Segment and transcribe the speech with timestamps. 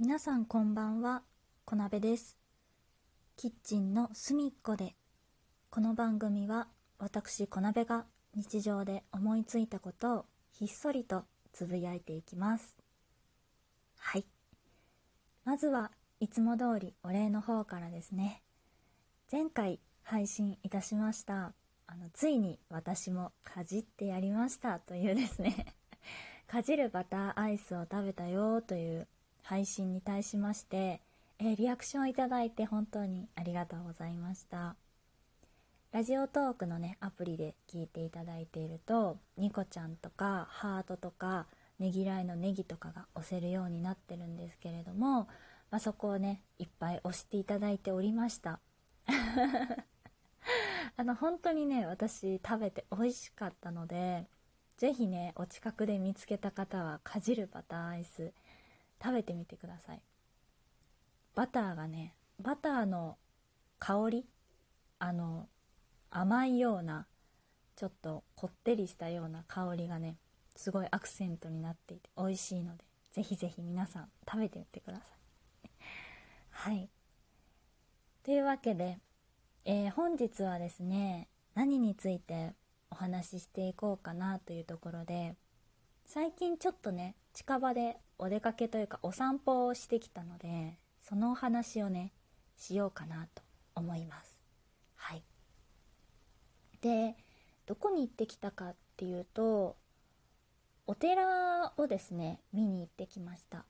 [0.00, 1.24] 皆さんこんばんは、
[1.64, 2.38] 小鍋です。
[3.36, 4.94] キッチンの隅っこで、
[5.70, 6.68] この番組は
[7.00, 12.76] 私小鍋が日常で思いついたことをひっそりとつぶやいていきます。
[13.98, 14.24] はい。
[15.44, 15.90] まずは
[16.20, 18.44] いつも通りお礼の方からですね。
[19.32, 21.54] 前回配信いたしました。
[21.88, 25.74] あの、ついに私もかじってやりましたというですね。
[26.46, 29.08] かじるバターアイスを食べたよという
[29.48, 31.00] 配信に対しまして、
[31.38, 34.76] えーリアクションをいただいて本当にありがとうございました。
[35.90, 41.46] ラジオトークのね、アプリで聞いていただいていると、ニコちゃんとかハートとか
[41.78, 45.28] ねぎらいのネギとかが押せるようになってるんですけれども、
[45.70, 48.60] まあ、そこをね、いっぱい押していただいておりました。
[50.98, 54.26] あの、本当にね、私食べて美味しかったので、
[54.76, 58.34] ぜひね、お近くで見つけた方は、かじるバターアイス、
[59.02, 60.02] 食べてみてください。
[61.34, 63.18] バターがね、バターの
[63.78, 64.26] 香り
[65.00, 65.48] あの、
[66.10, 67.06] 甘いような、
[67.76, 70.16] ちょっとこってりしたような香りがね、
[70.56, 75.02] すごいアクセントになっていて美味しいので、ぜひぜひ皆さん食べてみてくださ
[75.64, 75.70] い。
[76.50, 76.90] はい。
[78.24, 78.98] というわけで、
[79.64, 82.54] えー本日はですね、何について
[82.90, 85.36] お話ししていこうかなというところで、
[86.04, 92.12] 最近ちょっとね、近場でお出かけというかお散歩をしてきたので、そのお話をね、
[92.56, 93.42] しようかなと
[93.74, 94.38] 思います。
[94.96, 95.22] はい。
[96.80, 97.16] で、
[97.66, 99.76] どこに行ってきたかっていうと、
[100.86, 103.64] お寺をですね、見に行ってきました。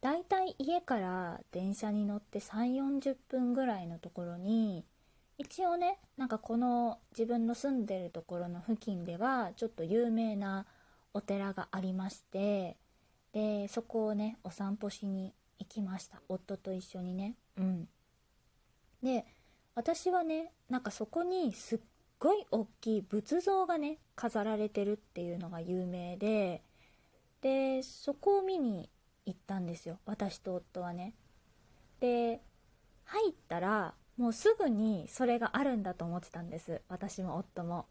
[0.00, 4.84] だいたい家から電車に乗って3、40分ぐらいのところに、
[5.38, 10.66] 一応ね、なんかこの自分の住んでるところの付近では、ちょっと有名な
[11.12, 12.76] お寺がありまして、
[13.36, 16.22] で、そこをね、お散歩しに行きました。
[16.26, 17.34] 夫と一緒にね。
[17.58, 17.86] うん。
[19.02, 19.26] で、
[19.74, 21.80] 私はね、なんかそこにすっ
[22.18, 26.62] ごい大きい仏像がね、飾られてるっていうのが有名で、
[27.42, 28.88] で、そこを見に
[29.26, 29.98] 行ったんですよ。
[30.06, 31.12] 私と夫はね。
[32.00, 32.40] で、
[33.04, 36.80] 入ったら、もうすぐにそれがあるんだと思ってたんです。
[36.88, 37.84] 私も夫も。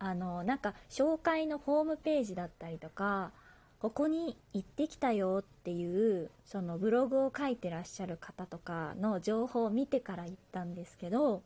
[0.00, 3.30] あの、なんか紹介のホームページだったりとか、
[3.78, 11.42] ここに行ってきたよっていう、そのブログを書いてらっしゃる方とかの情報を見てから行ったんですけど、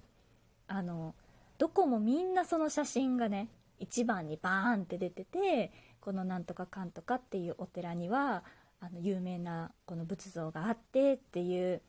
[0.69, 1.15] あの、
[1.59, 3.49] どこもみんなその写真がね、
[3.81, 8.45] 一番にバーンって出てて、このなんとかかんとかっていうお寺には、
[8.81, 11.83] あの、有名なこの仏像があってっていう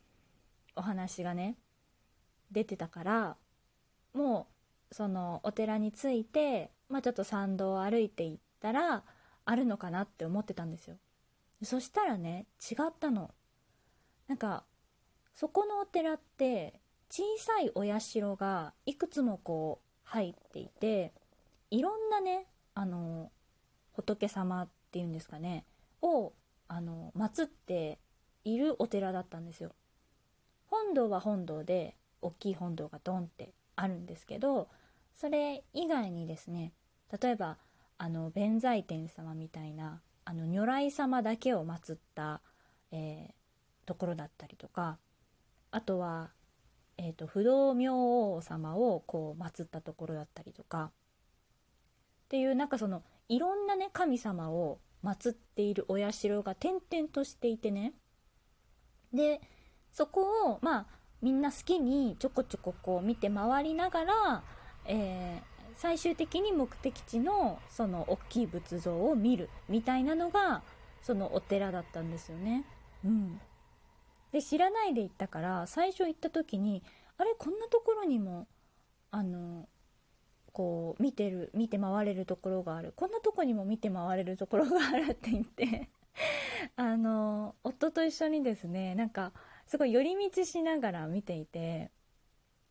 [0.76, 1.56] お話がね、
[2.52, 3.38] 出てたから、
[4.14, 4.48] も
[4.92, 9.04] う、そのお寺に着いて、まあちょっと参道を歩いていったら、
[9.50, 10.98] あるのかなって思ってたんですよ。
[11.64, 13.32] そしたらね、違ったの。
[14.28, 14.64] なんか、
[15.34, 16.80] そこのお寺って、
[17.10, 21.14] 小さいお社がいくつもこう入っていて、
[21.72, 22.46] いろんなね、
[22.76, 23.32] あの、
[23.94, 25.66] 仏様っていうんですかね、
[26.04, 26.32] を、
[26.68, 27.98] あの、祀って
[28.44, 29.72] いるお寺だったんですよ。
[30.68, 34.70] 本堂は本堂で、大きい本堂がドンってあるんですけど、
[35.16, 36.72] それ以外にですね、
[37.20, 37.58] 例えば、
[38.00, 42.42] あの、弁財天様みたいな、あの、如来様だけを祀った、
[42.92, 43.40] えー
[43.90, 45.00] ところだったりとか、
[45.72, 46.30] あとは、
[46.98, 50.92] えっ、と、不動明王様をこう祀ったところだったりとか、
[52.26, 57.94] っていうなんかその、いろんなね、神様を祀っているお社が点々としていてね、
[59.12, 59.42] で、
[59.92, 60.86] そこを、まあ、
[61.24, 64.44] みんな好きにちょこちょここう見て回りながら、
[64.86, 70.62] えー最終的に目的地のその大きい仏像を見るみたいなのが、
[71.02, 72.66] そのお寺だったんですよね。
[73.06, 73.40] うん。
[74.34, 76.84] で、知らないで行ったから、最初行った時に、
[77.18, 78.46] あれ、こんなところにも、
[79.10, 79.70] あの、
[80.52, 82.92] こう、見てる、見て回れるところがある。
[82.98, 85.88] こんなとこにも見て回れるところがあるって言って、
[86.76, 89.32] あの、夫と一緒にですね、なんか、
[89.66, 91.90] すごい寄り道しながら見ていて、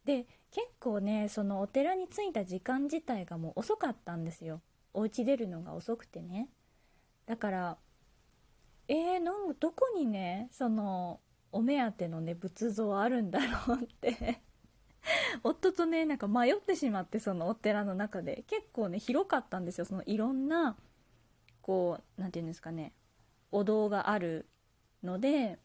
[0.05, 4.63] で、結構ね、そのお寺に着いた時間自体がもう遅かったんですよ。
[4.95, 6.49] お家出るのが遅くてね。
[7.27, 7.79] だから、
[8.89, 11.21] えー、なんどこにね、その、
[11.53, 14.41] お目当てのね、仏像あるんだろうって、
[15.43, 18.45] 夫とね、なんか迷ってしまって、そのお寺の中で。
[18.47, 19.85] 結構ね、広かったんですよ。
[19.85, 20.77] そのいろんな、
[21.61, 22.95] こう、なんていうんですかね、
[23.53, 24.49] お堂がある
[25.03, 25.59] ので、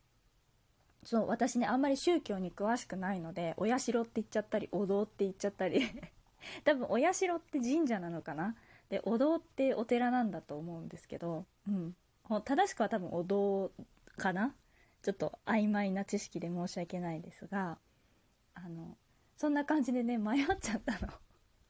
[1.03, 5.81] そう、私ね、あんまり宗教に詳しくないので、お社って言っちゃったり、お堂って言っちゃったり、
[6.63, 8.55] 多分お社って神社なのかな？
[8.89, 11.95] で、お堂ってお寺なんだと思うんですけど、うん。
[12.45, 13.71] 正しくは多分お堂
[14.17, 14.55] かな？
[15.01, 17.77] ちょっと曖昧な知識で申し訳ないですが
[18.53, 18.95] あの
[19.35, 21.11] そんな感じでね迷っちゃったの。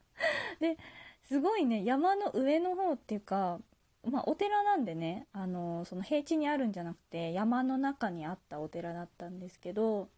[0.62, 0.78] で
[1.24, 3.60] すごいね山の上の方っていうか
[4.06, 10.10] まあ、お寺なんでねあのその平地にあるんじゃなくて山の中にあったお寺だったんですけど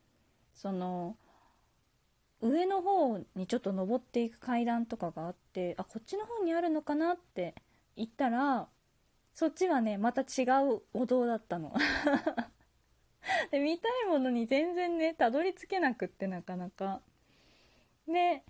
[0.56, 1.16] その
[2.42, 7.56] 上の方にちょっと登っていく階段とかがあってあこっちの方にあるのかなって
[7.96, 8.68] 言ったら
[9.34, 11.74] そっちはねまた違うお堂だったの。
[13.52, 17.02] で見たいものに全然ねたどり着けなくってなかなか。
[18.08, 18.44] で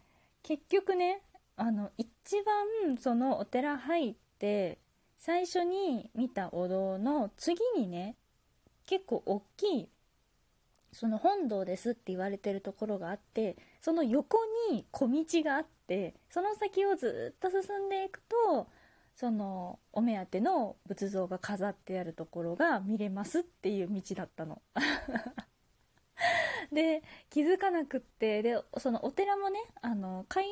[0.43, 1.21] 結局ね
[1.55, 4.77] あの一番そのお寺入って
[5.25, 8.15] 最初に見たお堂の次にね
[8.85, 9.89] 結構大きい
[10.91, 14.37] その本堂ですって言われてるところがあってその横
[14.71, 18.67] に小道があってその先をずっと進んでいくと
[19.15, 24.61] そのお目当ての仏像が飾ってあるところが見れますっていう道だったの。
[26.71, 27.01] で
[27.31, 30.45] 気づかなくってでそのお寺もねあの開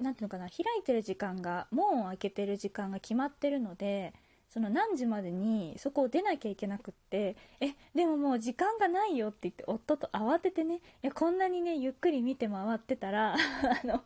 [0.00, 4.14] なんていうのかな開いてる時間が門を開けてる時間が決まってるので
[4.48, 13.38] その何時までにそこを出なきゃいけなくってえでももう時間がないよって言って夫と慌ててねいやこんなにねゆっくり見て回ってたら あ
[13.86, 14.02] の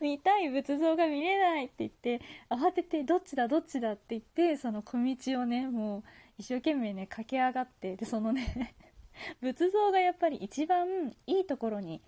[0.00, 2.20] 見たい仏像が見れないって言って
[2.50, 6.02] 慌ててどっちだどっちだって言ってその小道をねもう
[6.38, 8.74] 一生懸命ね駆け上がってでそのね
[9.40, 12.02] 仏像がやっぱり一番いいところに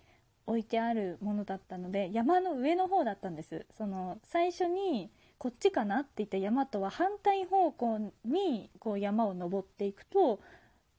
[0.49, 3.67] 置いてあるものだったので山の上の方だったんです。
[3.77, 10.39] その最初にこっちかなって言った山とは反対方向にこう山を登っていくと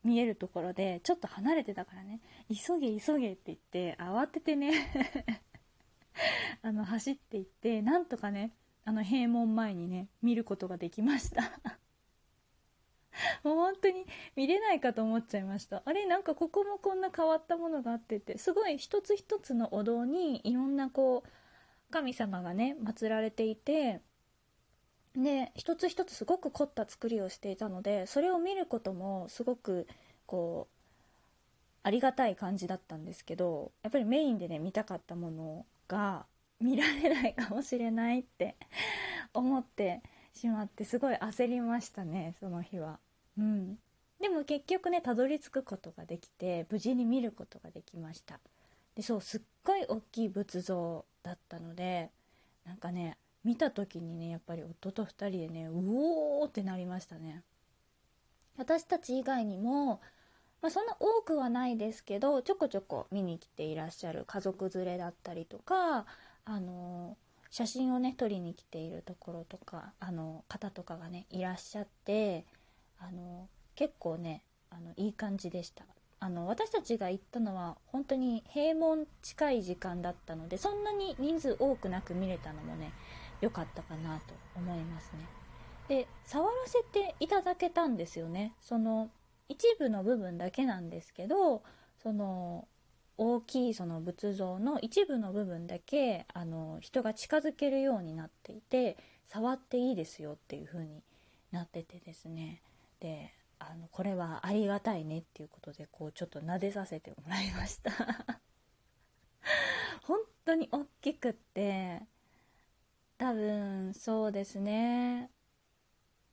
[0.04, 2.20] 見えるところでちょっと離れてたからね。
[2.48, 4.72] 急げ急げって言って慌ててね
[6.62, 8.52] あの走っていってなんとかね
[8.84, 11.79] あの閉門前にね見ることができました。
[13.44, 14.06] もう本当に
[14.36, 15.82] 見れないかと思っちゃいました。
[15.84, 18.38] あれなんかここもこんな変わったものがあってて。
[18.38, 21.28] すごい一つ一つのお堂にいろんなこう
[21.90, 24.00] 神様がね祀られていて。
[25.16, 29.88] で一つ一つすごく凝った作りをしていたのでそれを見ることもすごく
[30.24, 30.80] こう
[31.82, 36.26] ありがたい感じだったんですけどやっぱりメインでね見たかったものが
[36.60, 38.56] 見られないかもしれないって
[39.32, 40.02] 思って
[40.32, 42.98] しまってすごい焦りましたねその日は。
[43.40, 43.78] うん、
[44.20, 48.38] でも結局ねたどり着くことができて無事に見ることができました。
[48.94, 52.10] でそうすっごい大きい仏像だったので
[52.66, 55.72] なんかね見た時にねやっぱり夫と2人でねう
[56.42, 57.42] おーってなりましたね。
[58.58, 60.02] 私たち以外にも、
[60.60, 66.04] まあ、そんな多くはないですけどちょこちょこ見に来ていらっしゃる家族連れだったりとか
[66.44, 67.16] あの
[67.48, 72.44] 写真をね撮りに来ているところとかあの方とかがねいらっしゃって
[73.00, 75.84] あの結構ねあのいい感じでした
[76.22, 82.92] あの私たちが行ったのは本当に閉門近い時間だったのでそんなに人数多くなく見れたのもね
[83.40, 85.26] 良かったかなと思いますね。
[85.88, 88.54] で触らせていただけたんですよね。
[88.60, 89.10] その
[89.48, 91.62] 一部の部分だけなんですけど
[92.02, 92.68] その
[93.16, 101.02] 大きいその仏像の一部の部分だけあの人が近づけるようになっていて触っていいですよっていう風に
[101.50, 102.62] なっててですね
[103.00, 107.90] であのこれはありがたいねっていうことでこうちょっと撫でさせてもらいました。
[110.04, 112.02] 本当に大きくって
[113.18, 115.30] 多分そうですね。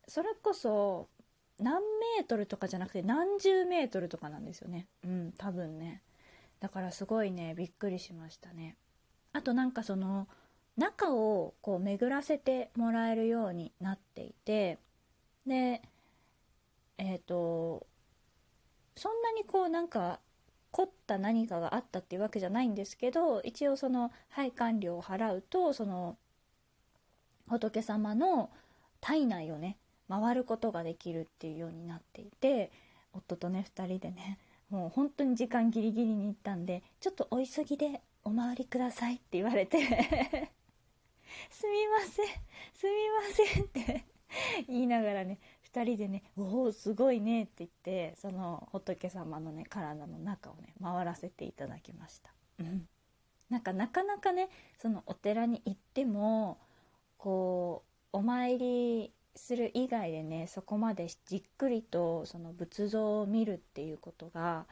[0.08, 1.10] それこそ
[1.60, 4.88] 何メートルとかじゃなくて何十メートルとかなんですよね。
[5.04, 6.02] うん多分ね。
[6.60, 8.78] だからすごいねびっくりしましたね。
[9.34, 10.28] あとなんかその
[10.78, 14.78] 中をこう巡らせてもらえるようになっていて
[15.46, 15.82] で
[16.98, 17.86] えっ、ー、と
[18.96, 20.20] そんなにこうなんか
[20.72, 26.18] 凝った何かがあったっていうわけじゃないんですけど一応その配管料を払うとその
[27.48, 28.50] 仏様の
[29.00, 29.78] 体内をね
[30.10, 32.72] 回ることができるっていうようになっていて
[33.14, 34.38] 夫とね2人でね
[34.70, 39.80] もう本当に時間ギリギリに行ったんでちょっとお急ぎでお回りくださいって言われて
[41.50, 42.26] すみません
[42.74, 43.22] すみま
[43.54, 44.06] せんって
[44.68, 45.40] 言いながらね
[45.78, 52.32] 2人でね「おおすごいね」って言ってその仏様のね体の中をね回らせていただきました。
[52.60, 52.88] うん、
[53.50, 56.58] なんかなかなかねそのお寺に行っても
[57.18, 64.66] こうお参りする以外でねそこまでじっくりとその仏像を見るっていうことが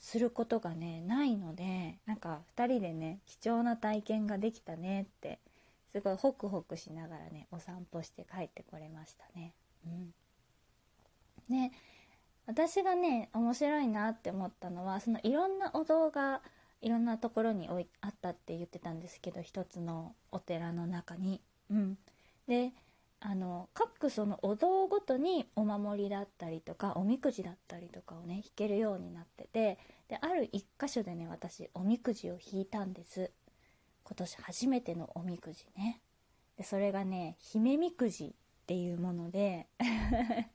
[0.00, 5.38] することがねないのでなんか2人でね貴重な体験ができたねって
[5.92, 9.54] すごいホクホクしながらねお散歩して帰ってこれましたね。
[9.86, 10.12] うん、
[11.48, 11.72] ね
[12.46, 16.40] 私がね面白いなって思ったのはそのいろんなお堂が
[16.80, 21.42] いろんなところに置いあったって言ってたんですけど一つのお寺の中に。
[21.70, 21.98] うん、
[22.46, 22.72] で
[23.20, 33.30] あの各そのお堂ごとにお守りだったりとかおみくじだったりとかをね引けるようになっててである一箇所でね私おみくじを引いたんです。
[34.04, 36.00] 今年初めてのおみくじね。
[36.56, 38.34] でそれがね姫みくじ
[38.68, 39.66] っていうもので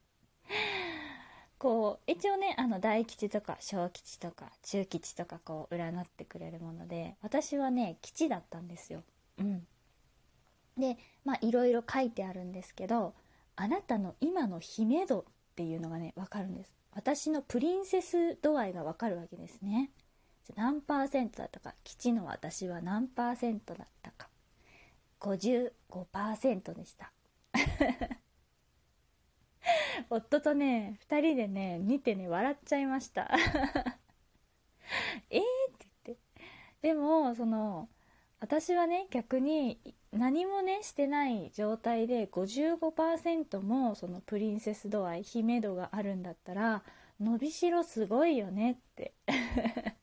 [1.57, 9.01] こう一応ねあの大吉とか小吉とか中吉とかこう占ってくれるもので私はね吉だったんですよ。
[9.39, 9.67] うん、
[10.77, 13.15] でまあいろいろ書いてあるんですけど
[13.55, 15.23] あなたの今の姫度っ
[15.55, 16.71] ていうのがね分かるんです。
[16.91, 19.89] 私のプリンセス度合いが分かるわけですね。
[20.55, 24.29] 何パーセントだったか吉の私は何パーセントだったか
[25.19, 27.11] 55%でした。
[30.09, 33.31] 夫とね、2人でね、見てね、笑っちゃいました。
[35.29, 35.43] えーっ
[35.77, 36.21] て言って。
[36.81, 37.89] でも、その、
[38.39, 39.79] 私はね、逆に
[40.11, 46.83] 何もね、してない状態で55%もそのプリンセス度合い、姫度があるんだったら、
[47.19, 49.13] 伸びしろすごいよねって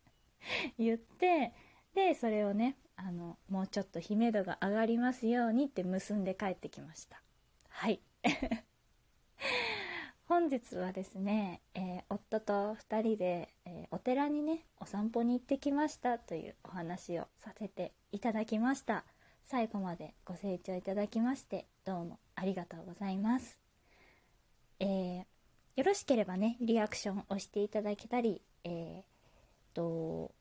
[0.79, 1.53] 言って、
[1.95, 7.23] で、それをね、あの、もうちょっと姫度が上がりますようにって結んで帰ってきました。
[7.80, 8.02] はい。
[10.28, 19.06] 本日はですね、えー、夫と2人で、えー、お寺にねお散歩に行ってきましたというお話をさせていただきました。
[19.44, 23.58] 最後までご清聴いただきましてどうもありがとうございます、
[24.78, 25.25] えー、
[25.76, 30.34] よろしければねリアクションをしていただけたりえー、と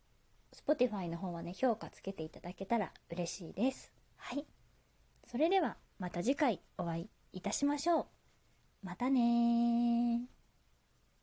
[0.53, 3.93] Spotify の方はね評価つけていただけたら嬉しいです。
[4.17, 4.45] はい。
[5.25, 8.05] それではまた次回お会いいたしましょう。
[8.83, 10.38] またね